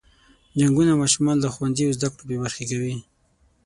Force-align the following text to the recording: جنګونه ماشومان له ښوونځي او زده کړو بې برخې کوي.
جنګونه 0.59 0.91
ماشومان 1.01 1.37
له 1.43 1.49
ښوونځي 1.53 1.83
او 1.85 1.95
زده 1.97 2.07
کړو 2.11 2.23
بې 2.29 2.37
برخې 2.43 2.63
کوي. 2.71 2.95